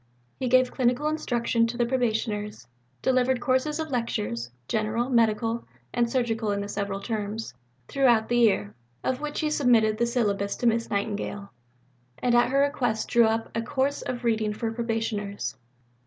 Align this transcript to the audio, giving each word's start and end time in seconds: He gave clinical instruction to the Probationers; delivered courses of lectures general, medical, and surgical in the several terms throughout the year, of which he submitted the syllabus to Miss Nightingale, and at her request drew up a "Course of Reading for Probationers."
He 0.39 0.47
gave 0.47 0.71
clinical 0.71 1.07
instruction 1.07 1.67
to 1.67 1.77
the 1.77 1.85
Probationers; 1.85 2.65
delivered 3.03 3.39
courses 3.39 3.77
of 3.79 3.91
lectures 3.91 4.49
general, 4.67 5.11
medical, 5.11 5.67
and 5.93 6.09
surgical 6.11 6.51
in 6.51 6.59
the 6.61 6.67
several 6.67 6.99
terms 7.01 7.53
throughout 7.87 8.27
the 8.27 8.39
year, 8.39 8.73
of 9.03 9.21
which 9.21 9.41
he 9.41 9.51
submitted 9.51 9.99
the 9.99 10.07
syllabus 10.07 10.55
to 10.55 10.65
Miss 10.65 10.89
Nightingale, 10.89 11.51
and 12.17 12.33
at 12.33 12.49
her 12.49 12.61
request 12.61 13.09
drew 13.09 13.25
up 13.25 13.51
a 13.55 13.61
"Course 13.61 14.01
of 14.01 14.23
Reading 14.23 14.53
for 14.53 14.71
Probationers." 14.71 15.55